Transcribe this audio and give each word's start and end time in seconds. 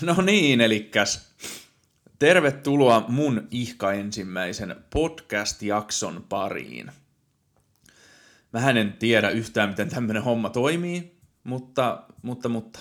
No 0.00 0.22
niin, 0.22 0.60
elikkäs 0.60 1.34
tervetuloa 2.18 3.04
mun 3.08 3.48
ihka 3.50 3.92
ensimmäisen 3.92 4.76
podcast-jakson 4.90 6.24
pariin. 6.28 6.90
Mä 8.52 8.70
en 8.70 8.92
tiedä 8.98 9.28
yhtään, 9.30 9.68
miten 9.68 9.88
tämmönen 9.88 10.22
homma 10.22 10.50
toimii, 10.50 11.18
mutta, 11.44 12.02
mutta, 12.22 12.48
mutta. 12.48 12.78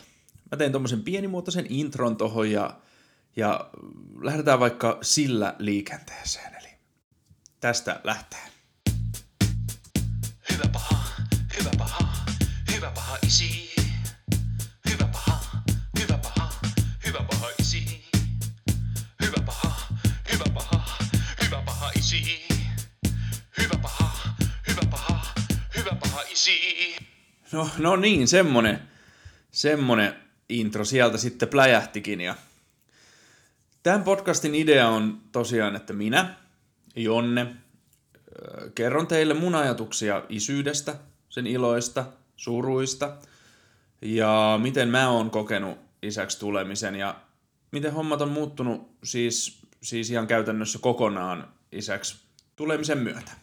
Mä 0.51 0.57
tein 0.57 0.71
tommosen 0.71 1.03
pienimuotoisen 1.03 1.65
intron 1.69 2.17
tohon 2.17 2.51
ja, 2.51 2.79
ja 3.35 3.69
lähdetään 4.21 4.59
vaikka 4.59 4.97
sillä 5.01 5.55
liikenteeseen. 5.59 6.55
Eli 6.55 6.69
tästä 7.59 8.01
lähtee. 8.03 8.39
Hyvä 10.51 10.67
paha, 10.73 11.03
hyvä 11.59 11.71
paha, 11.77 12.13
hyvä 12.75 12.91
paha 12.91 13.17
isi. 13.27 13.62
Isi. 26.47 26.95
No, 27.51 27.69
no 27.77 27.95
niin, 27.95 28.27
semmonen, 28.27 28.79
semmonen 29.51 30.15
intro 30.49 30.85
sieltä 30.85 31.17
sitten 31.17 31.49
pläjähtikin. 31.49 32.21
Ja 32.21 32.35
tämän 33.83 34.03
podcastin 34.03 34.55
idea 34.55 34.87
on 34.87 35.21
tosiaan, 35.31 35.75
että 35.75 35.93
minä, 35.93 36.35
Jonne, 36.95 37.55
kerron 38.75 39.07
teille 39.07 39.33
mun 39.33 39.55
ajatuksia 39.55 40.23
isyydestä, 40.29 40.95
sen 41.29 41.47
iloista, 41.47 42.05
suruista 42.35 43.17
ja 44.01 44.59
miten 44.61 44.89
mä 44.89 45.09
oon 45.09 45.29
kokenut 45.29 45.77
isäksi 46.01 46.39
tulemisen 46.39 46.95
ja 46.95 47.15
miten 47.71 47.93
hommat 47.93 48.21
on 48.21 48.29
muuttunut 48.29 48.97
siis, 49.03 49.61
siis 49.81 50.11
ihan 50.11 50.27
käytännössä 50.27 50.79
kokonaan 50.81 51.47
isäksi 51.71 52.15
tulemisen 52.55 52.97
myötä. 52.97 53.42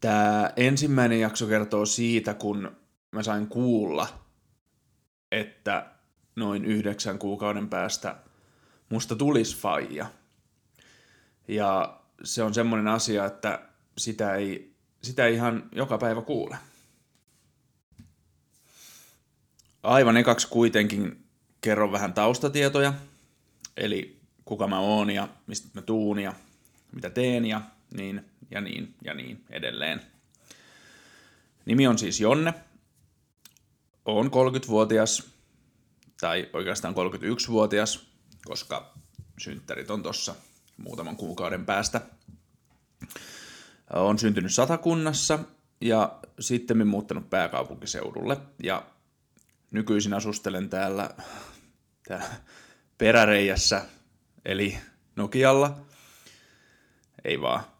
Tämä 0.00 0.52
ensimmäinen 0.56 1.20
jakso 1.20 1.46
kertoo 1.46 1.86
siitä, 1.86 2.34
kun 2.34 2.76
mä 3.12 3.22
sain 3.22 3.46
kuulla, 3.46 4.08
että 5.32 5.86
noin 6.36 6.64
yhdeksän 6.64 7.18
kuukauden 7.18 7.68
päästä 7.68 8.16
musta 8.88 9.16
tulisi 9.16 9.56
faija. 9.56 10.06
Ja 11.48 12.00
se 12.24 12.42
on 12.42 12.54
semmoinen 12.54 12.88
asia, 12.88 13.24
että 13.24 13.68
sitä 13.98 14.34
ei, 14.34 14.74
sitä 15.02 15.26
ei 15.26 15.34
ihan 15.34 15.68
joka 15.72 15.98
päivä 15.98 16.22
kuule. 16.22 16.58
Aivan 19.82 20.16
ekaksi 20.16 20.48
kuitenkin 20.48 21.24
kerron 21.60 21.92
vähän 21.92 22.14
taustatietoja, 22.14 22.94
eli 23.76 24.20
kuka 24.44 24.66
mä 24.66 24.78
oon 24.78 25.10
ja 25.10 25.28
mistä 25.46 25.68
mä 25.74 25.82
tuun 25.82 26.18
ja 26.18 26.34
mitä 26.92 27.10
teen 27.10 27.44
ja 27.46 27.60
niin 27.94 28.24
ja 28.50 28.60
niin 28.60 28.94
ja 29.04 29.14
niin 29.14 29.44
edelleen. 29.50 30.02
Nimi 31.66 31.86
on 31.86 31.98
siis 31.98 32.20
Jonne. 32.20 32.54
Oon 34.04 34.26
30-vuotias, 34.26 35.30
tai 36.20 36.50
oikeastaan 36.52 36.94
31-vuotias, 36.94 38.08
koska 38.44 38.94
synttärit 39.38 39.90
on 39.90 40.02
tossa 40.02 40.34
muutaman 40.76 41.16
kuukauden 41.16 41.66
päästä. 41.66 42.00
Olen 43.92 44.18
syntynyt 44.18 44.54
Satakunnassa 44.54 45.38
ja 45.80 46.18
sitten 46.40 46.86
muuttanut 46.86 47.30
pääkaupunkiseudulle 47.30 48.36
ja 48.62 48.86
nykyisin 49.70 50.14
asustelen 50.14 50.68
täällä, 50.68 51.10
täällä 52.08 52.28
peräreijässä, 52.98 53.84
eli 54.44 54.78
Nokialla. 55.16 55.80
Ei 57.24 57.40
vaan. 57.40 57.77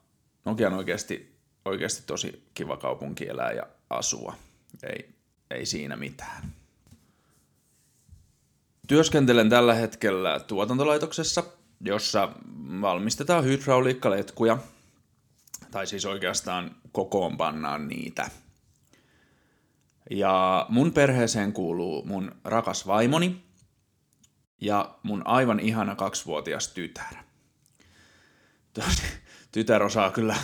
Nokia 0.48 0.66
on 0.66 0.72
oikeasti, 0.72 1.38
oikeasti 1.64 2.02
tosi 2.06 2.42
kiva 2.54 2.76
kaupunki 2.76 3.28
elää 3.28 3.52
ja 3.52 3.66
asua. 3.90 4.34
Ei, 4.82 5.14
ei 5.50 5.66
siinä 5.66 5.96
mitään. 5.96 6.52
Työskentelen 8.86 9.50
tällä 9.50 9.74
hetkellä 9.74 10.40
tuotantolaitoksessa, 10.40 11.44
jossa 11.80 12.28
valmistetaan 12.80 13.44
hydrauliikkaletkuja, 13.44 14.58
tai 15.70 15.86
siis 15.86 16.04
oikeastaan 16.04 16.76
kokoonpannaan 16.92 17.88
niitä. 17.88 18.30
Ja 20.10 20.66
mun 20.68 20.92
perheeseen 20.92 21.52
kuuluu 21.52 22.04
mun 22.04 22.32
rakas 22.44 22.86
vaimoni 22.86 23.44
ja 24.60 24.94
mun 25.02 25.22
aivan 25.26 25.60
ihana 25.60 25.94
kaksivuotias 25.94 26.68
tytär. 26.68 27.14
Tosi, 28.72 29.02
tytär 29.58 29.82
osaa 29.82 30.10
kyllä, 30.10 30.36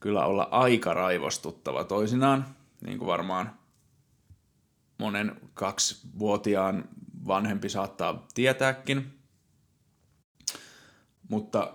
kyllä 0.00 0.26
olla 0.26 0.48
aika 0.50 0.94
raivostuttava 0.94 1.84
toisinaan, 1.84 2.46
niin 2.86 2.98
kuin 2.98 3.06
varmaan 3.06 3.58
monen 4.98 5.36
kaksivuotiaan 5.54 6.88
vanhempi 7.26 7.68
saattaa 7.68 8.26
tietääkin. 8.34 9.18
Mutta 11.28 11.72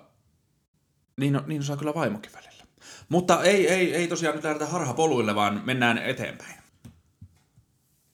niin, 1.17 1.39
niin 1.47 1.61
osaa 1.61 1.77
kyllä 1.77 1.93
vaimokin 1.93 2.31
välillä. 2.33 2.63
Mutta 3.09 3.43
ei, 3.43 3.67
ei, 3.67 3.95
ei 3.95 4.07
tosiaan 4.07 4.35
nyt 4.35 4.43
lähdetä 4.43 4.65
harhapoluille, 4.65 5.35
vaan 5.35 5.61
mennään 5.65 5.97
eteenpäin. 5.97 6.55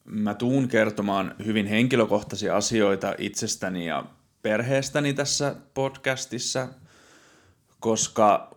Mä 0.06 0.34
tuun 0.34 0.68
kertomaan 0.68 1.36
hyvin 1.46 1.68
henkilökohtaisia 1.68 2.56
asioita 2.56 3.16
itsestäni 3.18 3.86
ja 3.86 4.06
perheestäni 4.42 5.14
tässä 5.14 5.56
podcastissa, 5.74 6.68
koska 7.82 8.56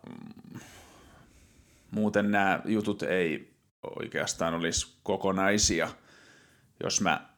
muuten 1.90 2.30
nämä 2.30 2.60
jutut 2.64 3.02
ei 3.02 3.54
oikeastaan 4.00 4.54
olisi 4.54 4.96
kokonaisia, 5.02 5.88
jos 6.82 7.00
mä 7.00 7.28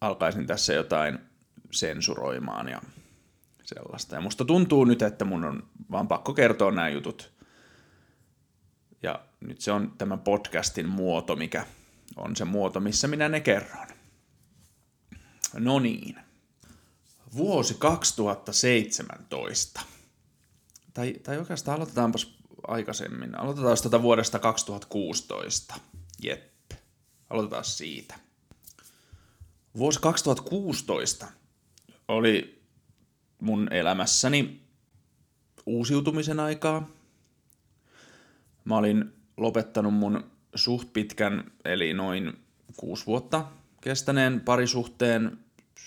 alkaisin 0.00 0.46
tässä 0.46 0.72
jotain 0.72 1.18
sensuroimaan 1.70 2.68
ja 2.68 2.82
sellaista. 3.62 4.14
Ja 4.14 4.20
musta 4.20 4.44
tuntuu 4.44 4.84
nyt, 4.84 5.02
että 5.02 5.24
mun 5.24 5.44
on 5.44 5.68
vaan 5.90 6.08
pakko 6.08 6.34
kertoa 6.34 6.70
nämä 6.70 6.88
jutut. 6.88 7.32
Ja 9.02 9.20
nyt 9.40 9.60
se 9.60 9.72
on 9.72 9.92
tämä 9.98 10.16
podcastin 10.16 10.88
muoto, 10.88 11.36
mikä 11.36 11.66
on 12.16 12.36
se 12.36 12.44
muoto, 12.44 12.80
missä 12.80 13.08
minä 13.08 13.28
ne 13.28 13.40
kerron. 13.40 13.86
No 15.54 15.78
niin. 15.78 16.16
Vuosi 17.36 17.74
2017. 17.74 19.80
Tai, 20.94 21.14
tai 21.22 21.38
oikeastaan 21.38 21.76
aloitetaanpas 21.76 22.38
aikaisemmin. 22.66 23.38
Aloitetaan 23.38 23.76
tätä 23.82 24.02
vuodesta 24.02 24.38
2016. 24.38 25.74
Jep. 26.22 26.70
Aloitetaan 27.30 27.64
siitä. 27.64 28.14
Vuosi 29.76 30.00
2016 30.00 31.26
oli 32.08 32.62
mun 33.40 33.72
elämässäni 33.72 34.60
uusiutumisen 35.66 36.40
aikaa. 36.40 36.88
Mä 38.64 38.76
olin 38.76 39.12
lopettanut 39.36 39.94
mun 39.94 40.30
suht 40.54 40.92
pitkän, 40.92 41.52
eli 41.64 41.94
noin 41.94 42.38
kuusi 42.76 43.06
vuotta 43.06 43.46
kestäneen 43.80 44.40
parisuhteen 44.40 45.38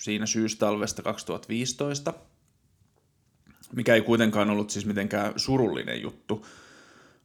siinä 0.02 0.26
syystalvesta 0.26 1.02
2015, 1.04 2.14
mikä 3.76 3.96
ei 3.96 4.02
kuitenkaan 4.02 4.50
ollut 4.50 4.70
siis 4.70 4.86
mitenkään 4.86 5.34
surullinen 5.36 6.02
juttu, 6.02 6.46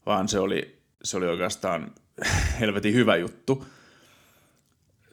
vaan 0.06 0.28
se 0.28 0.38
oli, 0.38 0.78
se 1.04 1.16
oli 1.16 1.26
oikeastaan 1.26 1.92
helvetin 2.60 2.94
hyvä 2.94 3.16
juttu, 3.16 3.66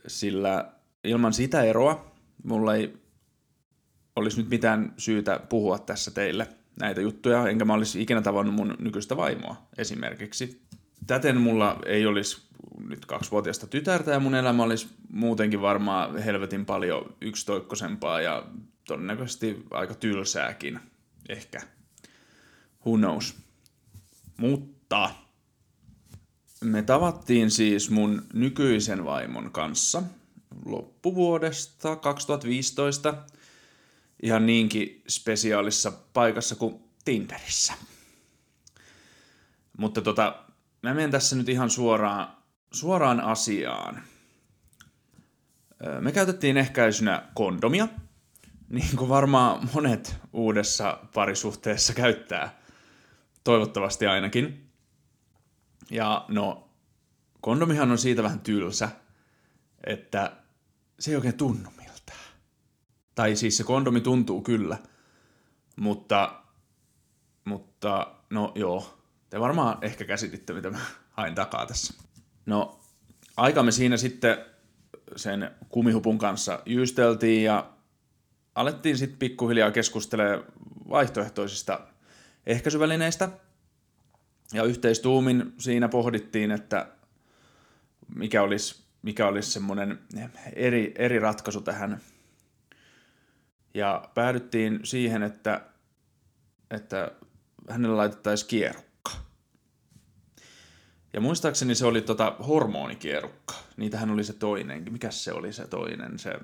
sillä 0.08 0.72
ilman 1.04 1.34
sitä 1.34 1.64
eroa 1.64 2.16
mulla 2.44 2.76
ei 2.76 2.94
olisi 4.16 4.38
nyt 4.38 4.50
mitään 4.50 4.94
syytä 4.98 5.40
puhua 5.50 5.80
tässä 5.80 6.12
teille 6.12 6.48
näitä 6.80 7.02
juttuja, 7.02 7.48
enkä 7.48 7.66
mä 7.66 7.74
olisi 7.74 8.02
ikinä 8.02 8.22
tavannut 8.22 8.56
mun 8.56 8.76
nykyistä 8.80 9.18
vaimoa 9.18 9.68
esimerkiksi. 9.78 10.62
Täten 11.08 11.42
mulla 11.42 11.80
ei 11.86 12.06
olisi 12.06 12.42
nyt 12.88 13.06
kaksivuotiaista 13.06 13.68
tytärtä 13.68 14.12
ja 14.12 14.20
mun 14.20 14.36
elämä 14.36 14.64
olisi 14.64 14.88
muutenkin 15.10 15.62
varmaan 15.62 16.18
helvetin 16.18 16.66
paljon 16.66 17.16
yksitoikkosempaa 17.22 18.22
ja 18.22 18.44
todennäköisesti 18.88 19.64
aika 19.72 19.94
tylsääkin. 19.94 20.80
Ehkä. 21.30 21.62
Who 22.86 22.98
knows. 22.98 23.36
Mutta 24.38 25.16
me 26.64 26.82
tavattiin 26.82 27.52
siis 27.52 27.90
mun 27.90 28.26
nykyisen 28.34 29.06
vaimon 29.06 29.52
kanssa 29.52 30.04
loppuvuodesta 30.66 31.96
2015 31.96 33.14
ihan 34.24 34.46
niinkin 34.46 35.04
spesiaalissa 35.08 35.92
paikassa 36.14 36.56
kuin 36.56 36.80
Tinderissä. 37.06 37.74
Mutta 39.78 40.02
tota, 40.02 40.46
mä 40.84 40.94
menen 40.94 41.12
tässä 41.12 41.36
nyt 41.36 41.50
ihan 41.50 41.70
suoraan, 41.70 42.38
suoraan 42.72 43.22
asiaan. 43.22 44.04
Me 46.00 46.12
käytettiin 46.12 46.58
ehkäisynä 46.58 47.30
kondomia, 47.34 47.88
niin 48.70 48.98
kuin 48.98 49.10
varmaan 49.10 49.70
monet 49.74 50.18
uudessa 50.34 51.00
parisuhteessa 51.14 51.94
käyttää, 51.94 52.60
toivottavasti 53.44 54.08
ainakin. 54.08 54.70
Ja 55.92 56.26
no, 56.28 56.70
kondomihan 57.42 57.92
on 57.92 57.98
siitä 57.98 58.24
vähän 58.24 58.40
tylsä, 58.40 58.90
että 59.84 60.32
se 61.00 61.12
ei 61.12 61.16
oikein 61.16 61.38
tunnu 61.38 61.70
miltään. 61.78 62.20
Tai 63.16 63.36
siis 63.36 63.58
se 63.58 63.64
kondomi 63.64 64.02
tuntuu 64.02 64.42
kyllä, 64.42 64.78
mutta, 65.76 66.42
mutta 67.46 68.16
no 68.30 68.52
joo, 68.56 69.00
te 69.30 69.40
varmaan 69.40 69.78
ehkä 69.82 70.06
käsititte, 70.06 70.54
mitä 70.54 70.70
mä 70.70 70.80
hain 71.12 71.36
takaa 71.36 71.66
tässä. 71.66 71.94
No, 72.46 72.80
aikamme 73.38 73.72
siinä 73.72 73.98
sitten 73.98 74.38
sen 75.16 75.52
kumihupun 75.70 76.18
kanssa 76.18 76.60
jyysteltiin 76.66 77.44
ja 77.44 77.75
alettiin 78.56 78.98
sitten 78.98 79.20
pikkuhiljaa 79.20 79.72
keskustelemaan 79.72 80.44
vaihtoehtoisista 80.90 81.88
ehkäisyvälineistä. 82.46 83.30
Ja 84.54 84.64
yhteistuumin 84.64 85.54
siinä 85.58 85.90
pohdittiin, 85.90 86.52
että 86.52 86.88
mikä 88.16 88.42
olisi, 88.42 88.84
mikä 89.02 89.28
olisi 89.28 89.52
semmoinen 89.52 90.00
eri, 90.54 90.94
eri 90.98 91.20
ratkaisu 91.20 91.62
tähän. 91.62 92.02
Ja 93.74 94.10
päädyttiin 94.14 94.80
siihen, 94.84 95.24
että, 95.24 95.62
että 96.72 97.12
hänelle 97.70 97.96
laitettaisiin 97.96 98.50
kierukka. 98.50 99.12
Ja 101.14 101.22
muistaakseni 101.22 101.76
se 101.76 101.86
oli 101.86 102.02
tota 102.02 102.36
hormonikierukka. 102.48 103.56
Niitähän 103.78 104.10
oli 104.12 104.24
se 104.24 104.34
toinen. 104.34 104.92
Mikä 104.92 105.12
se 105.12 105.34
oli 105.34 105.54
se 105.54 105.68
toinen? 105.68 106.20
Se, 106.20 106.40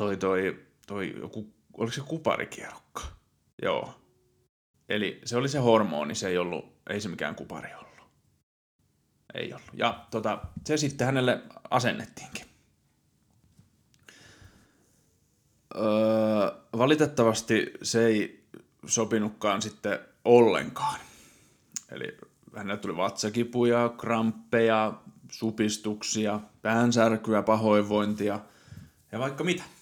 toi, 0.00 0.16
toi, 0.16 0.60
toi 0.86 1.14
joku, 1.20 1.54
oliko 1.72 1.92
se 1.92 2.00
kuparikierukka? 2.00 3.02
Joo. 3.62 3.94
Eli 4.88 5.20
se 5.24 5.36
oli 5.36 5.48
se 5.48 5.58
hormoni, 5.58 6.14
se 6.14 6.28
ei 6.28 6.38
ollut, 6.38 6.64
ei 6.90 7.00
se 7.00 7.08
mikään 7.08 7.34
kupari 7.34 7.74
ollut. 7.74 8.10
Ei 9.34 9.52
ollut. 9.52 9.70
Ja 9.72 10.06
tota, 10.10 10.38
se 10.66 10.76
sitten 10.76 11.04
hänelle 11.06 11.42
asennettiinkin. 11.70 12.44
Öö, 15.74 15.82
valitettavasti 16.78 17.72
se 17.82 18.06
ei 18.06 18.44
sopinutkaan 18.86 19.62
sitten 19.62 19.98
ollenkaan. 20.24 21.00
Eli 21.90 22.16
hänelle 22.56 22.76
tuli 22.76 22.96
vatsakipuja, 22.96 23.88
kramppeja, 23.88 24.92
supistuksia, 25.32 26.40
päänsärkyä, 26.62 27.42
pahoinvointia 27.42 28.40
ja 29.12 29.18
vaikka 29.18 29.44
mitä. 29.44 29.79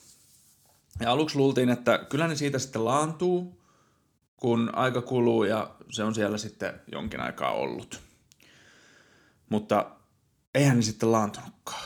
Ja 1.01 1.13
aluksi 1.13 1.37
luultiin, 1.37 1.69
että 1.69 1.99
kyllä 2.09 2.29
ne 2.29 2.37
siitä 2.37 2.59
sitten 2.59 2.85
laantuu, 2.85 3.63
kun 4.37 4.71
aika 4.75 5.03
kuluu 5.03 5.45
ja 5.45 5.75
se 5.91 6.05
on 6.05 6.15
siellä 6.15 6.39
sitten 6.39 6.81
jonkin 6.93 7.21
aikaa 7.21 7.53
ollut. 7.53 8.01
Mutta 9.49 9.91
eihän 10.55 10.77
ne 10.77 10.83
sitten 10.83 11.13
laantunutkaan. 11.13 11.85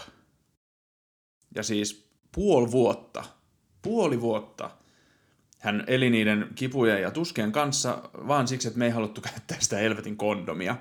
Ja 1.55 1.63
siis 1.63 2.09
puoli 2.35 2.71
vuotta, 2.71 3.25
puoli 3.83 4.21
vuotta 4.21 4.71
hän 5.63 5.85
eli 5.87 6.11
niiden 6.11 6.51
kipujen 6.55 7.03
ja 7.03 7.11
tuskien 7.11 7.53
kanssa 7.53 8.03
vaan 8.15 8.49
siksi, 8.49 8.69
että 8.69 8.79
me 8.79 8.85
ei 8.85 8.91
haluttu 8.91 9.21
käyttää 9.31 9.61
sitä 9.61 9.77
helvetin 9.77 10.17
kondomia, 10.17 10.77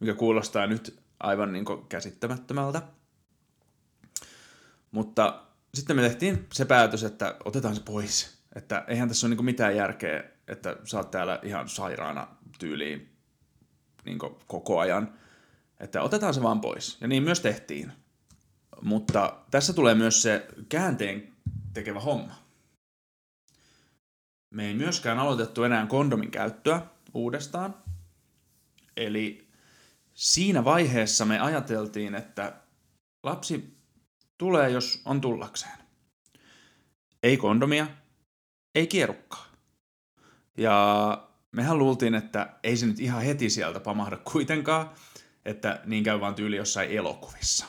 mikä 0.00 0.14
kuulostaa 0.14 0.66
nyt 0.66 0.98
aivan 1.20 1.52
niin 1.52 1.64
käsittämättömältä. 1.88 2.82
Mutta 4.90 5.42
sitten 5.74 5.96
me 5.96 6.02
tehtiin 6.02 6.46
se 6.52 6.64
päätös, 6.64 7.04
että 7.04 7.36
otetaan 7.44 7.74
se 7.76 7.82
pois. 7.82 8.42
Että 8.54 8.84
eihän 8.88 9.08
tässä 9.08 9.26
ole 9.26 9.34
niin 9.34 9.44
mitään 9.44 9.76
järkeä, 9.76 10.24
että 10.48 10.76
sä 10.84 10.96
oot 10.96 11.10
täällä 11.10 11.40
ihan 11.42 11.68
sairaana 11.68 12.28
tyyliin 12.58 13.16
niin 14.04 14.18
koko 14.46 14.78
ajan. 14.78 15.14
Että 15.80 16.02
otetaan 16.02 16.34
se 16.34 16.42
vaan 16.42 16.60
pois. 16.60 16.98
Ja 17.00 17.08
niin 17.08 17.22
myös 17.22 17.40
tehtiin. 17.40 17.92
Mutta 18.82 19.38
tässä 19.50 19.72
tulee 19.72 19.94
myös 19.94 20.22
se 20.22 20.48
käänteen 20.68 21.32
tekevä 21.74 22.00
homma. 22.00 22.34
Me 24.50 24.66
ei 24.66 24.74
myöskään 24.74 25.18
aloitettu 25.18 25.64
enää 25.64 25.86
kondomin 25.86 26.30
käyttöä 26.30 26.82
uudestaan. 27.14 27.74
Eli 28.96 29.48
siinä 30.14 30.64
vaiheessa 30.64 31.24
me 31.24 31.40
ajateltiin, 31.40 32.14
että 32.14 32.52
lapsi 33.22 33.81
tulee, 34.42 34.70
jos 34.70 35.02
on 35.04 35.20
tullakseen. 35.20 35.78
Ei 37.22 37.36
kondomia, 37.36 37.86
ei 38.74 38.86
kierukkaa. 38.86 39.46
Ja 40.56 41.28
mehän 41.52 41.78
luultiin, 41.78 42.14
että 42.14 42.56
ei 42.62 42.76
se 42.76 42.86
nyt 42.86 43.00
ihan 43.00 43.22
heti 43.22 43.50
sieltä 43.50 43.80
pamahda 43.80 44.16
kuitenkaan, 44.16 44.90
että 45.44 45.80
niin 45.84 46.04
käy 46.04 46.20
vaan 46.20 46.34
tyyli 46.34 46.56
jossain 46.56 46.90
elokuvissa. 46.90 47.66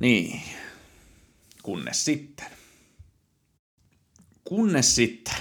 Niin, 0.00 0.42
kunnes 1.62 2.04
sitten. 2.04 2.46
Kunnes 4.44 4.94
sitten 4.94 5.34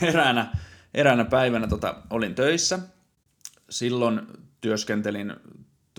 eräänä, 0.00 0.52
eräänä 0.94 1.24
päivänä 1.24 1.66
tota, 1.66 2.02
olin 2.10 2.34
töissä. 2.34 2.78
Silloin 3.70 4.20
työskentelin 4.60 5.32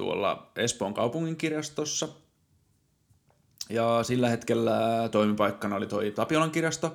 tuolla 0.03 0.51
Espoon 0.55 0.93
kaupungin 0.93 1.35
kirjastossa. 1.35 2.07
Ja 3.69 4.03
sillä 4.03 4.29
hetkellä 4.29 4.79
toimipaikkana 5.11 5.75
oli 5.75 5.87
toi 5.87 6.11
Tapiolan 6.11 6.51
kirjasto. 6.51 6.87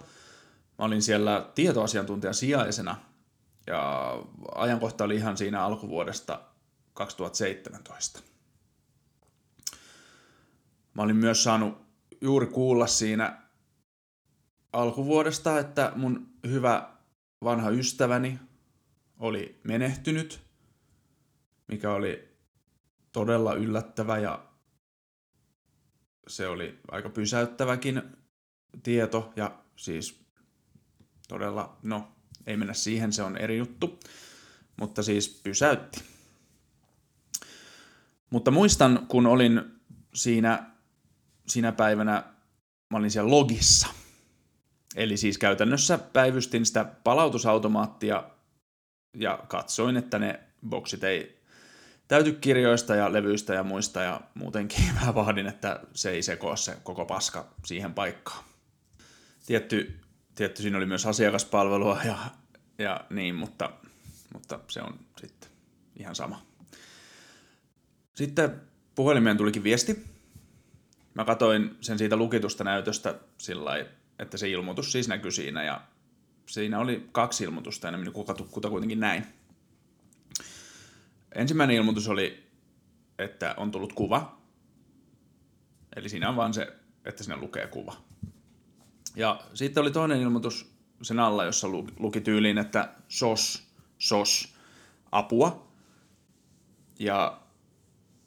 Mä 0.79 0.85
olin 0.85 1.03
siellä 1.03 1.51
tietoasiantuntijan 1.55 2.35
sijaisena. 2.35 2.97
Ja 3.67 4.13
ajankohta 4.55 5.05
oli 5.05 5.17
ihan 5.17 5.37
siinä 5.37 5.65
alkuvuodesta 5.65 6.41
2017. 6.95 8.21
Mä 10.95 11.03
olin 11.03 11.17
myös 11.17 11.43
saanut 11.43 11.79
juuri 12.21 12.47
kuulla 12.47 12.87
siinä 12.87 13.43
alkuvuodesta, 14.73 15.59
että 15.59 15.93
mun 15.97 16.27
hyvä 16.47 16.91
vanha 17.45 17.71
ystäväni 17.71 18.39
oli 19.19 19.61
menehtynyt, 19.65 20.41
mikä 21.69 21.93
oli 21.93 22.38
todella 23.13 23.55
yllättävä 23.55 24.19
ja 24.19 24.49
se 26.29 26.49
oli 26.49 26.79
aika 26.91 27.09
pysäyttäväkin 27.09 28.03
tieto 28.83 29.33
ja 29.37 29.59
siis 29.77 30.25
todella, 31.29 31.79
no 31.83 32.09
ei 32.47 32.57
mennä 32.57 32.75
siihen, 32.75 33.13
se 33.13 33.23
on 33.23 33.37
eri 33.37 33.59
juttu, 33.59 34.01
mutta 34.77 35.03
siis 35.03 35.41
pysäytti. 35.45 36.03
Mutta 38.31 38.51
muistan, 38.51 39.07
kun 39.09 39.27
olin 39.27 39.63
siinä, 40.15 40.71
siinä 41.49 41.73
päivänä, 41.73 42.35
mä 42.91 42.99
olin 42.99 43.11
siellä 43.11 43.31
logissa. 43.31 43.89
Eli 44.97 45.17
siis 45.17 45.39
käytännössä 45.39 45.99
päivystin 45.99 46.67
sitä 46.67 46.85
palautusautomaattia 46.85 48.31
ja 49.17 49.45
katsoin, 49.49 49.97
että 49.97 50.19
ne 50.19 50.41
boksit 50.69 51.05
ei 51.05 51.38
täyty 52.09 52.33
kirjoista 52.33 52.95
ja 52.95 53.13
levyistä 53.13 53.55
ja 53.55 53.65
muista 53.65 54.03
ja 54.03 54.21
muutenkin 54.35 54.85
mä 55.05 55.15
vaadin, 55.15 55.47
että 55.47 55.81
se 55.95 56.11
ei 56.11 56.23
sekoa 56.23 56.57
se 56.57 56.77
koko 56.83 57.07
paska 57.07 57.55
siihen 57.65 57.95
paikkaan. 57.95 58.45
Tietty, 59.47 60.01
tietty 60.35 60.63
siinä 60.63 60.79
oli 60.79 60.87
myös 60.87 61.07
asiakaspalvelua 61.07 62.01
ja, 62.05 62.19
ja 62.79 63.01
niin, 63.11 63.35
mutta, 63.35 63.71
mutta 64.33 64.61
se 64.69 64.83
on 64.83 64.99
sitten 65.21 65.51
ihan 65.97 66.15
sama. 66.15 66.43
Sitten 68.15 68.61
puhelimeen 68.95 69.37
tulikin 69.37 69.65
viesti. 69.65 70.05
Mä 71.15 71.25
katoin 71.25 71.77
sen 71.81 71.99
siitä 71.99 72.17
lukitusta 72.17 72.65
näytöstä 72.65 73.15
sillä 73.39 73.87
että 74.19 74.37
se 74.37 74.49
ilmoitus 74.49 74.93
siis 74.93 75.09
näkyi 75.09 75.33
siinä 75.33 75.65
ja 75.65 75.81
siinä 76.47 76.79
oli 76.79 77.09
kaksi 77.13 77.45
ilmoitusta 77.45 77.89
enemmän 77.89 78.13
kuin 78.13 78.27
kuta 78.51 78.71
kuitenkin 78.71 79.01
näin. 79.01 79.27
Ensimmäinen 81.35 81.77
ilmoitus 81.77 82.09
oli, 82.09 82.51
että 83.19 83.55
on 83.57 83.71
tullut 83.71 83.93
kuva. 83.93 84.39
Eli 85.97 86.09
siinä 86.09 86.29
on 86.29 86.37
vaan 86.37 86.55
se, 86.55 86.77
että 87.05 87.25
sinne 87.25 87.37
lukee 87.37 87.67
kuva. 87.67 87.97
Ja 89.17 89.41
sitten 89.55 89.81
oli 89.81 89.91
toinen 89.91 90.21
ilmoitus 90.21 90.73
sen 91.03 91.19
alla, 91.19 91.45
jossa 91.45 91.69
luki 91.99 92.21
tyyliin, 92.21 92.59
että 92.59 92.95
sos, 93.09 93.69
sos, 93.99 94.55
apua. 95.13 95.69
Ja 96.99 97.41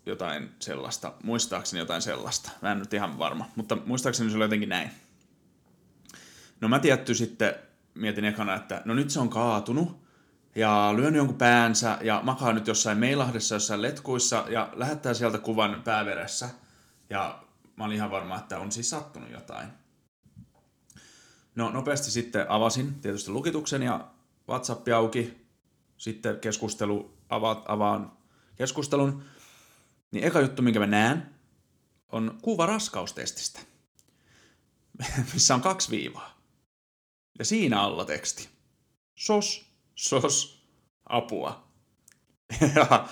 jotain 0.05 0.50
sellaista, 0.60 1.13
muistaakseni 1.24 1.79
jotain 1.79 2.01
sellaista. 2.01 2.51
Mä 2.62 2.72
en 2.72 2.79
nyt 2.79 2.93
ihan 2.93 3.17
varma, 3.17 3.50
mutta 3.55 3.77
muistaakseni 3.86 4.29
se 4.29 4.36
oli 4.36 4.46
jotenkin 4.46 4.70
näin. 4.70 4.91
No 6.62 6.67
mä 6.67 6.79
tietty 6.79 7.13
sitten 7.13 7.55
mietin 7.93 8.25
ekana, 8.25 8.55
että 8.55 8.81
no 8.86 8.93
nyt 8.93 9.10
se 9.10 9.20
on 9.20 9.29
kaatunut, 9.29 10.00
ja 10.55 10.93
lyön 10.96 11.15
jonkun 11.15 11.38
päänsä 11.38 11.98
ja 12.01 12.22
makaa 12.24 12.53
nyt 12.53 12.67
jossain 12.67 12.98
meilahdessa, 12.98 13.55
jossain 13.55 13.81
letkuissa 13.81 14.46
ja 14.50 14.70
lähettää 14.74 15.13
sieltä 15.13 15.38
kuvan 15.38 15.81
pääveressä. 15.84 16.50
Ja 17.10 17.43
mä 17.75 17.86
olin 17.86 17.96
ihan 17.96 18.12
varma, 18.12 18.38
että 18.38 18.60
on 18.60 18.72
siis 18.72 18.89
sattunut 18.89 19.31
jotain. 19.31 19.67
No 21.55 21.70
nopeasti 21.70 22.12
sitten 22.12 22.50
avasin 22.50 22.96
tietysti 22.96 23.31
lukituksen 23.31 23.84
ja 23.84 24.08
WhatsApp 24.50 24.88
auki. 24.96 25.41
Sitten 25.98 26.39
keskustelu, 26.39 27.17
ava, 27.29 27.63
avaan 27.67 28.12
keskustelun. 28.55 29.24
Niin 30.12 30.24
eka 30.24 30.41
juttu, 30.41 30.62
minkä 30.62 30.79
mä 30.79 30.88
näen, 30.88 31.29
on 32.12 32.39
kuva 32.41 32.65
raskaustestistä, 32.65 33.60
missä 35.34 35.55
on 35.55 35.62
kaksi 35.62 35.91
viivaa. 35.91 36.41
Ja 37.39 37.46
siinä 37.46 37.81
alla 37.81 38.05
teksti. 38.05 38.50
Sos, 39.15 39.71
sos, 39.95 40.65
apua. 41.05 41.67
Ja 42.75 43.07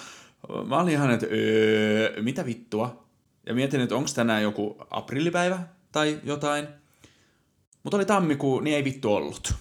mä 0.68 0.80
olin 0.80 0.94
ihan, 0.94 1.12
että 1.12 1.28
öö, 1.32 2.22
mitä 2.22 2.46
vittua? 2.46 3.06
Ja 3.46 3.54
mietin, 3.54 3.82
että 3.82 3.96
onko 3.96 4.10
tänään 4.16 4.44
joku 4.44 4.78
aprillipäivä 4.90 5.60
tai 5.92 6.20
jotain. 6.24 6.68
Mutta 7.84 7.98
oli 7.98 8.06
tammikuu, 8.06 8.60
niin 8.60 8.76
ei 8.76 8.84
vittu 8.84 9.16
ollut. 9.16 9.54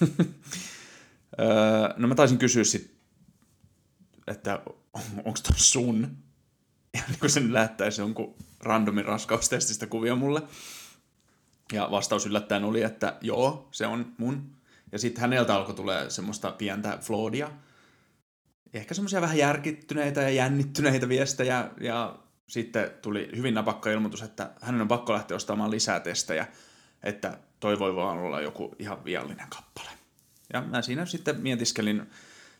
öö, 1.40 1.94
no 1.96 2.08
mä 2.08 2.14
taisin 2.14 2.38
kysyä 2.38 2.64
sit, 2.64 2.94
että 4.26 4.62
onko 5.24 5.38
toi 5.42 5.56
sun? 5.58 6.16
Ja 6.94 7.02
niin 7.08 7.18
kun 7.20 7.30
sen 7.30 7.52
lähettäisi 7.52 8.00
jonkun 8.00 8.34
randomin 8.60 9.04
raskaustestistä 9.04 9.86
kuvia 9.86 10.16
mulle. 10.16 10.42
Ja 11.72 11.90
vastaus 11.90 12.26
yllättäen 12.26 12.64
oli, 12.64 12.82
että 12.82 13.16
joo, 13.20 13.68
se 13.70 13.86
on 13.86 14.12
mun. 14.18 14.61
Ja 14.92 14.98
sitten 14.98 15.20
häneltä 15.20 15.54
alkoi 15.54 15.74
tulee 15.74 16.10
semmoista 16.10 16.50
pientä 16.50 16.98
floodia. 17.00 17.50
Ehkä 18.72 18.94
semmoisia 18.94 19.20
vähän 19.20 19.38
järkittyneitä 19.38 20.22
ja 20.22 20.30
jännittyneitä 20.30 21.08
viestejä. 21.08 21.70
Ja 21.80 22.18
sitten 22.48 22.90
tuli 23.02 23.30
hyvin 23.36 23.54
napakka 23.54 23.90
ilmoitus, 23.90 24.22
että 24.22 24.50
hänen 24.60 24.80
on 24.80 24.88
pakko 24.88 25.12
lähteä 25.12 25.36
ostamaan 25.36 25.70
lisää 25.70 26.00
testejä, 26.00 26.46
että 27.02 27.38
toi 27.60 27.78
voi 27.78 27.96
vaan 27.96 28.18
olla 28.18 28.40
joku 28.40 28.74
ihan 28.78 29.04
viallinen 29.04 29.48
kappale. 29.48 29.90
Ja 30.52 30.60
mä 30.60 30.82
siinä 30.82 31.06
sitten 31.06 31.40
mietiskelin, 31.40 32.10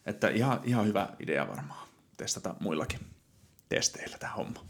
että 0.07 0.29
ihan, 0.29 0.61
ihan 0.65 0.87
hyvä 0.87 1.09
idea 1.21 1.49
varmaan 1.49 1.89
testata 2.17 2.55
muillakin 2.61 3.01
testeillä 3.69 4.19
tämä 4.19 4.33
homma. 4.33 4.65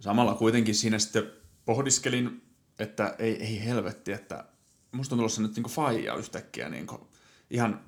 Samalla 0.00 0.34
kuitenkin 0.34 0.74
siinä 0.74 0.98
sitten 0.98 1.30
pohdiskelin, 1.64 2.42
että 2.78 3.14
ei, 3.18 3.42
ei 3.44 3.64
helvetti, 3.64 4.12
että 4.12 4.44
musta 4.92 5.14
on 5.14 5.18
tulossa 5.18 5.42
nyt 5.42 5.54
niinku 5.54 5.70
faija 5.70 6.14
yhtäkkiä 6.14 6.68
niinku 6.68 7.08
ihan 7.50 7.84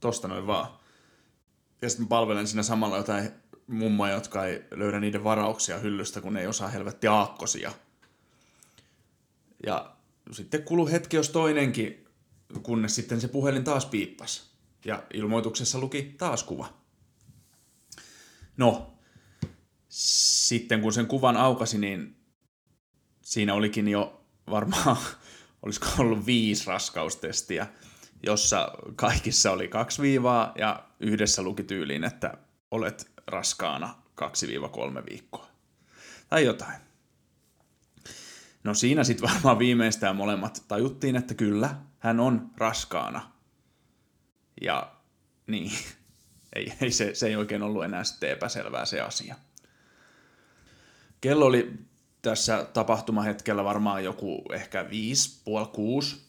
tosta 0.00 0.28
noin 0.28 0.46
vaan. 0.46 0.78
Ja 1.82 1.88
sitten 1.88 2.08
palvelen 2.08 2.48
siinä 2.48 2.62
samalla 2.62 2.96
jotain 2.96 3.30
mummoja, 3.66 4.14
jotka 4.14 4.44
ei 4.44 4.64
löydä 4.70 5.00
niiden 5.00 5.24
varauksia 5.24 5.78
hyllystä, 5.78 6.20
kun 6.20 6.34
ne 6.34 6.40
ei 6.40 6.46
osaa 6.46 6.68
helvetti 6.68 7.06
aakkosia. 7.06 7.72
Ja 9.66 9.96
sitten 10.32 10.62
kulu 10.62 10.86
hetki, 10.86 11.16
jos 11.16 11.30
toinenkin, 11.30 12.06
kunnes 12.62 12.94
sitten 12.94 13.20
se 13.20 13.28
puhelin 13.28 13.64
taas 13.64 13.86
piippas. 13.86 14.56
Ja 14.84 15.02
ilmoituksessa 15.14 15.78
luki 15.78 16.14
taas 16.18 16.42
kuva. 16.42 16.72
No, 18.56 18.98
sitten 19.88 20.80
kun 20.80 20.92
sen 20.92 21.06
kuvan 21.06 21.36
aukasi, 21.36 21.78
niin 21.78 22.16
siinä 23.22 23.54
olikin 23.54 23.88
jo 23.88 24.26
varmaan, 24.50 24.96
olisiko 25.66 25.86
ollut 25.98 26.26
viisi 26.26 26.66
raskaustestiä, 26.66 27.66
jossa 28.22 28.72
kaikissa 28.96 29.50
oli 29.50 29.68
kaksi 29.68 30.02
viivaa 30.02 30.52
ja 30.58 30.84
yhdessä 31.00 31.42
luki 31.42 31.62
tyyliin, 31.62 32.04
että 32.04 32.38
olet 32.70 33.10
raskaana 33.26 33.94
2-3 34.20 34.24
viikkoa. 35.10 35.48
Tai 36.28 36.44
jotain. 36.44 36.80
No 38.64 38.74
siinä 38.74 39.04
sitten 39.04 39.30
varmaan 39.30 39.58
viimeistään 39.58 40.16
molemmat 40.16 40.64
tajuttiin, 40.68 41.16
että 41.16 41.34
kyllä, 41.34 41.76
hän 41.98 42.20
on 42.20 42.50
raskaana. 42.56 43.32
Ja 44.62 44.92
niin, 45.46 45.72
ei, 46.56 46.72
ei 46.80 46.90
se, 46.90 47.14
se 47.14 47.26
ei 47.26 47.36
oikein 47.36 47.62
ollut 47.62 47.84
enää 47.84 48.04
sitten 48.04 48.30
epäselvää 48.30 48.84
se 48.84 49.00
asia. 49.00 49.34
Kello 51.20 51.46
oli 51.46 51.72
tässä 52.30 52.66
tapahtumahetkellä 52.72 53.64
varmaan 53.64 54.04
joku 54.04 54.42
ehkä 54.52 54.90
viisi, 54.90 55.40
puoli 55.44 55.66
kuusi. 55.66 56.26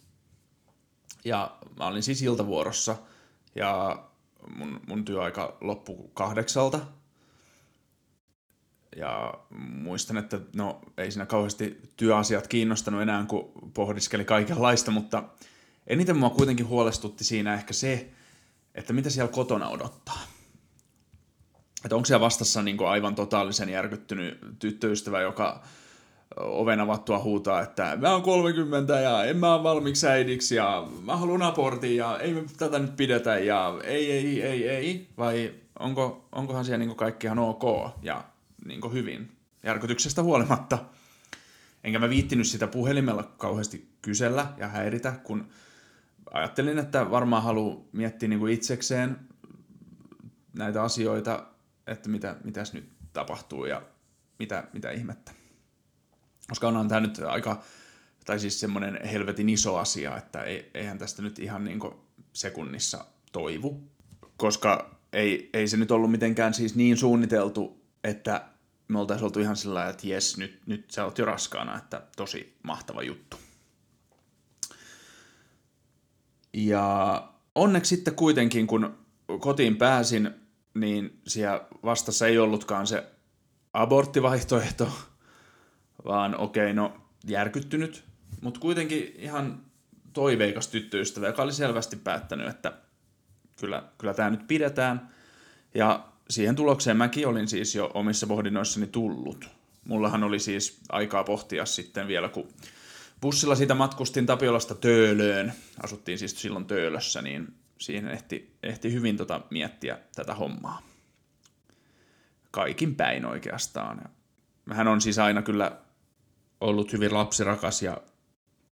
Ja 1.25 1.57
mä 1.77 1.87
olin 1.87 2.03
siis 2.03 2.21
iltavuorossa 2.21 2.95
ja 3.55 4.03
mun, 4.55 4.81
mun 4.87 5.05
työaika 5.05 5.57
loppui 5.61 6.09
kahdeksalta. 6.13 6.79
Ja 8.95 9.33
muistan, 9.59 10.17
että 10.17 10.39
no 10.55 10.81
ei 10.97 11.11
siinä 11.11 11.25
kauheasti 11.25 11.81
työasiat 11.97 12.47
kiinnostanut 12.47 13.01
enää, 13.01 13.25
kun 13.25 13.51
pohdiskeli 13.73 14.25
kaikenlaista, 14.25 14.91
mutta 14.91 15.23
eniten 15.87 16.17
mua 16.17 16.29
kuitenkin 16.29 16.67
huolestutti 16.67 17.23
siinä 17.23 17.53
ehkä 17.53 17.73
se, 17.73 18.09
että 18.75 18.93
mitä 18.93 19.09
siellä 19.09 19.31
kotona 19.31 19.69
odottaa 19.69 20.21
että 21.85 21.95
onko 21.95 22.05
siellä 22.05 22.25
vastassa 22.25 22.61
niin 22.61 22.85
aivan 22.87 23.15
totaalisen 23.15 23.69
järkyttynyt 23.69 24.39
tyttöystävä, 24.59 25.21
joka 25.21 25.63
oven 26.35 26.79
avattua 26.79 27.19
huutaa, 27.19 27.61
että 27.61 27.97
mä 28.01 28.11
oon 28.11 28.21
30 28.21 28.99
ja 28.99 29.23
en 29.23 29.37
mä 29.37 29.53
ole 29.53 29.63
valmiiksi 29.63 30.07
äidiksi 30.07 30.55
ja 30.55 30.87
mä 31.05 31.17
haluan 31.17 31.41
abortin 31.41 31.97
ja 31.97 32.19
ei 32.19 32.33
me 32.33 32.43
tätä 32.57 32.79
nyt 32.79 32.95
pidetä 32.95 33.39
ja 33.39 33.79
ei, 33.83 34.11
ei, 34.11 34.41
ei, 34.41 34.69
ei, 34.69 35.07
vai 35.17 35.53
onko, 35.79 36.27
onkohan 36.31 36.65
siellä 36.65 36.85
niin 36.85 36.95
kaikki 36.95 37.27
ihan 37.27 37.39
ok 37.39 37.63
ja 38.01 38.23
niin 38.65 38.93
hyvin 38.93 39.31
järkytyksestä 39.63 40.23
huolimatta. 40.23 40.77
Enkä 41.83 41.99
mä 41.99 42.09
viittinyt 42.09 42.47
sitä 42.47 42.67
puhelimella 42.67 43.23
kauheasti 43.23 43.89
kysellä 44.01 44.47
ja 44.57 44.67
häiritä, 44.67 45.11
kun 45.23 45.47
ajattelin, 46.31 46.79
että 46.79 47.11
varmaan 47.11 47.43
haluaa 47.43 47.77
miettiä 47.91 48.29
niin 48.29 48.49
itsekseen 48.49 49.17
näitä 50.53 50.83
asioita 50.83 51.43
että 51.87 52.09
mitä, 52.09 52.35
mitäs 52.43 52.73
nyt 52.73 52.89
tapahtuu 53.13 53.65
ja 53.65 53.81
mitä, 54.39 54.67
mitä 54.73 54.91
ihmettä. 54.91 55.31
Koska 56.49 56.67
onhan 56.67 56.87
tämä 56.87 57.01
nyt 57.01 57.19
aika, 57.19 57.61
tai 58.25 58.39
siis 58.39 58.59
semmoinen 58.59 58.99
helvetin 59.07 59.49
iso 59.49 59.77
asia, 59.77 60.17
että 60.17 60.43
eihän 60.73 60.97
tästä 60.97 61.21
nyt 61.21 61.39
ihan 61.39 61.63
niin 61.63 61.79
sekunnissa 62.33 63.05
toivu. 63.31 63.83
Koska 64.37 64.99
ei, 65.13 65.49
ei 65.53 65.67
se 65.67 65.77
nyt 65.77 65.91
ollut 65.91 66.11
mitenkään 66.11 66.53
siis 66.53 66.75
niin 66.75 66.97
suunniteltu, 66.97 67.81
että 68.03 68.45
me 68.87 68.99
oltaisiin 68.99 69.25
oltu 69.25 69.39
ihan 69.39 69.55
sillä 69.55 69.89
että 69.89 70.07
jes, 70.07 70.37
nyt, 70.37 70.61
nyt 70.65 70.91
sä 70.91 71.05
oot 71.05 71.17
jo 71.17 71.25
raskaana, 71.25 71.77
että 71.77 72.01
tosi 72.15 72.57
mahtava 72.63 73.03
juttu. 73.03 73.37
Ja 76.53 77.27
onneksi 77.55 77.95
sitten 77.95 78.15
kuitenkin, 78.15 78.67
kun 78.67 78.97
kotiin 79.39 79.77
pääsin, 79.77 80.29
niin 80.73 81.21
siellä 81.27 81.67
vastassa 81.83 82.27
ei 82.27 82.37
ollutkaan 82.37 82.87
se 82.87 83.03
aborttivaihtoehto, 83.73 84.91
vaan 86.05 86.37
okei, 86.37 86.63
okay, 86.63 86.73
no 86.73 86.97
järkyttynyt, 87.27 88.03
mutta 88.41 88.59
kuitenkin 88.59 89.13
ihan 89.17 89.61
toiveikas 90.13 90.67
tyttöystävä, 90.67 91.27
joka 91.27 91.43
oli 91.43 91.53
selvästi 91.53 91.95
päättänyt, 91.95 92.47
että 92.47 92.73
kyllä, 93.59 93.83
kyllä 93.97 94.13
tämä 94.13 94.29
nyt 94.29 94.47
pidetään. 94.47 95.09
Ja 95.75 96.07
siihen 96.29 96.55
tulokseen 96.55 96.97
mäkin 96.97 97.27
olin 97.27 97.47
siis 97.47 97.75
jo 97.75 97.91
omissa 97.93 98.27
pohdinnoissani 98.27 98.87
tullut. 98.87 99.49
Mullahan 99.85 100.23
oli 100.23 100.39
siis 100.39 100.79
aikaa 100.89 101.23
pohtia 101.23 101.65
sitten 101.65 102.07
vielä, 102.07 102.29
kun 102.29 102.47
bussilla 103.21 103.55
siitä 103.55 103.73
matkustin 103.73 104.25
Tapiolasta 104.25 104.75
Töölöön, 104.75 105.53
asuttiin 105.83 106.19
siis 106.19 106.41
silloin 106.41 106.65
Töölössä, 106.65 107.21
niin 107.21 107.53
siihen 107.77 108.07
ehti, 108.07 108.57
ehti 108.63 108.93
hyvin 108.93 109.17
tota 109.17 109.41
miettiä 109.49 109.99
tätä 110.15 110.33
hommaa. 110.33 110.81
Kaikin 112.51 112.95
päin 112.95 113.25
oikeastaan. 113.25 114.01
Hän 114.71 114.87
on 114.87 115.01
siis 115.01 115.19
aina 115.19 115.41
kyllä 115.41 115.77
ollut 116.61 116.93
hyvin 116.93 117.13
lapsirakas 117.13 117.81
ja 117.81 118.01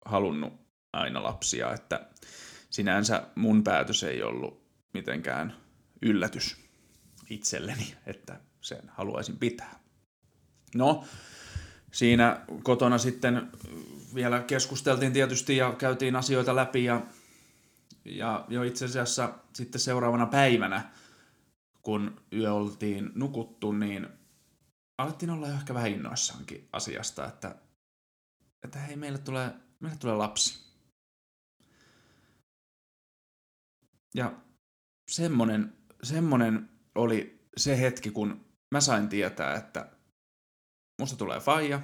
halunnut 0.06 0.54
aina 0.94 1.24
lapsia, 1.24 1.74
että 1.74 2.08
sinänsä 2.70 3.28
mun 3.36 3.64
päätös 3.64 4.04
ei 4.04 4.24
ollut 4.24 4.64
mitenkään 4.94 5.56
yllätys 6.02 6.58
itselleni, 7.30 7.96
että 8.06 8.40
sen 8.62 8.82
haluaisin 8.88 9.38
pitää. 9.38 9.80
No, 10.76 11.04
siinä 11.92 12.42
kotona 12.64 12.98
sitten 12.98 13.52
vielä 14.16 14.40
keskusteltiin 14.40 15.14
tietysti 15.14 15.58
ja 15.58 15.74
käytiin 15.74 16.16
asioita 16.16 16.56
läpi 16.56 16.84
ja 16.84 17.02
ja 18.06 18.46
jo 18.50 18.64
itse 18.64 18.86
asiassa 18.86 19.34
sitten 19.54 19.82
seuraavana 19.82 20.26
päivänä, 20.26 20.90
kun 21.82 22.22
yö 22.34 22.54
oltiin 22.54 23.12
nukuttu, 23.16 23.72
niin 23.72 24.08
alettiin 24.98 25.30
olla 25.30 25.48
ehkä 25.48 25.74
vähän 25.74 25.92
innoissaankin 25.92 26.68
asiasta, 26.74 27.28
että, 27.28 27.56
että 28.64 28.80
hei, 28.80 28.96
meille 28.96 29.18
tulee, 29.18 29.52
meille 29.80 29.98
tulee 29.98 30.16
lapsi. 30.16 30.60
Ja 34.16 34.34
semmonen 35.12 35.80
semmonen 36.04 36.70
oli 36.96 37.50
se 37.58 37.80
hetki, 37.80 38.12
kun 38.12 38.46
mä 38.72 38.82
sain 38.82 39.10
tietää, 39.10 39.56
että 39.56 39.92
musta 41.00 41.18
tulee 41.18 41.40
faija. 41.40 41.82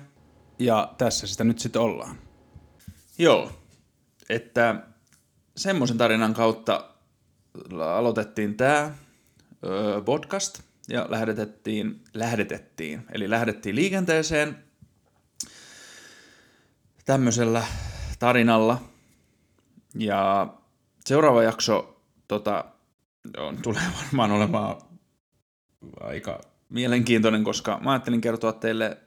Ja 0.60 0.94
tässä 0.98 1.28
sitä 1.28 1.44
nyt 1.44 1.60
sitten 1.60 1.82
ollaan. 1.82 2.18
Joo, 3.18 3.52
että 4.30 4.88
semmoisen 5.58 5.98
tarinan 5.98 6.34
kautta 6.34 6.96
aloitettiin 7.96 8.58
tämä 8.58 8.96
podcast 10.06 10.62
ja 10.90 11.06
lähdetettiin, 11.10 12.04
lähdetettiin, 12.14 13.06
eli 13.12 13.30
lähdettiin 13.30 13.76
liikenteeseen 13.76 14.65
tämmöisellä 17.06 17.66
tarinalla. 18.20 18.82
Ja 19.96 20.48
seuraava 21.06 21.44
jakso 21.44 22.02
tota, 22.28 22.66
on, 23.38 23.58
tulee 23.62 23.84
varmaan 24.04 24.32
olemaan 24.32 24.82
aika 26.00 26.42
mielenkiintoinen, 26.70 27.44
koska 27.44 27.80
mä 27.84 27.92
ajattelin 27.92 28.22
kertoa 28.22 28.54
teille 28.54 28.98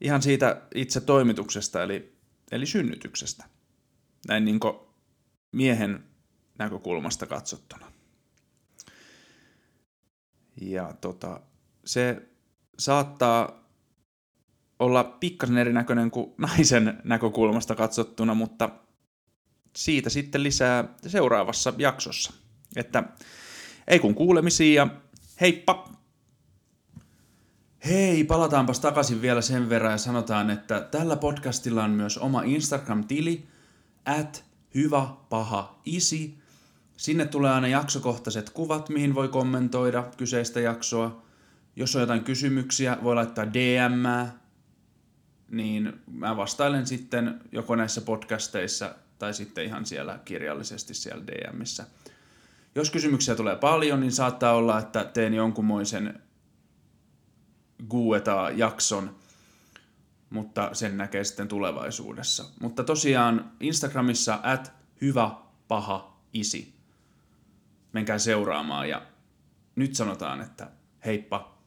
ihan 0.00 0.22
siitä 0.22 0.62
itse 0.74 1.00
toimituksesta, 1.00 1.82
eli, 1.82 2.16
eli 2.50 2.66
synnytyksestä. 2.66 3.44
Näin 4.28 4.44
niin 4.44 4.60
miehen 5.52 6.04
näkökulmasta 6.58 7.26
katsottuna. 7.26 7.92
Ja 10.60 10.94
tota, 11.00 11.40
se 11.84 12.22
saattaa 12.78 13.67
olla 14.78 15.04
pikkasen 15.04 15.58
erinäköinen 15.58 16.10
kuin 16.10 16.34
naisen 16.46 17.00
näkökulmasta 17.04 17.74
katsottuna, 17.74 18.34
mutta 18.34 18.70
siitä 19.76 20.10
sitten 20.10 20.42
lisää 20.42 20.84
seuraavassa 21.06 21.72
jaksossa. 21.78 22.32
Että 22.76 23.04
ei 23.88 23.98
kun 23.98 24.14
kuulemisia 24.14 24.84
ja 24.84 24.88
heippa! 25.40 25.88
Hei, 27.84 28.24
palataanpas 28.24 28.80
takaisin 28.80 29.22
vielä 29.22 29.40
sen 29.40 29.68
verran 29.68 29.92
ja 29.92 29.98
sanotaan, 29.98 30.50
että 30.50 30.80
tällä 30.80 31.16
podcastilla 31.16 31.84
on 31.84 31.90
myös 31.90 32.18
oma 32.18 32.42
Instagram-tili, 32.42 33.46
at 34.04 34.44
hyvä 34.74 35.06
paha 35.28 35.80
isi. 35.84 36.38
Sinne 36.96 37.24
tulee 37.26 37.50
aina 37.50 37.68
jaksokohtaiset 37.68 38.50
kuvat, 38.50 38.88
mihin 38.88 39.14
voi 39.14 39.28
kommentoida 39.28 40.04
kyseistä 40.16 40.60
jaksoa. 40.60 41.22
Jos 41.76 41.96
on 41.96 42.00
jotain 42.00 42.24
kysymyksiä, 42.24 42.98
voi 43.02 43.14
laittaa 43.14 43.52
DM, 43.52 44.28
niin 45.50 46.00
mä 46.10 46.36
vastailen 46.36 46.86
sitten 46.86 47.40
joko 47.52 47.76
näissä 47.76 48.00
podcasteissa 48.00 48.94
tai 49.18 49.34
sitten 49.34 49.64
ihan 49.64 49.86
siellä 49.86 50.18
kirjallisesti 50.24 50.94
siellä 50.94 51.24
DMissä. 51.26 51.86
Jos 52.74 52.90
kysymyksiä 52.90 53.34
tulee 53.34 53.56
paljon, 53.56 54.00
niin 54.00 54.12
saattaa 54.12 54.52
olla, 54.52 54.78
että 54.78 55.04
teen 55.04 55.34
jonkunmoisen 55.34 56.22
Gueta-jakson, 57.90 59.16
mutta 60.30 60.74
sen 60.74 60.98
näkee 60.98 61.24
sitten 61.24 61.48
tulevaisuudessa. 61.48 62.44
Mutta 62.60 62.84
tosiaan 62.84 63.52
Instagramissa 63.60 64.40
at 64.42 64.72
hyvä 65.00 65.30
paha 65.68 66.20
isi. 66.32 66.74
Menkää 67.92 68.18
seuraamaan 68.18 68.88
ja 68.88 69.02
nyt 69.76 69.94
sanotaan, 69.94 70.40
että 70.40 70.70
heippa 71.04 71.57